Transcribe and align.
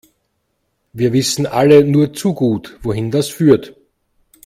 Wir 0.93 1.13
wissen 1.13 1.45
alle 1.45 1.83
nur 1.83 2.11
zu 2.11 2.33
gut, 2.33 2.79
wohin 2.81 3.11
das 3.11 3.27
führt. 3.27 3.75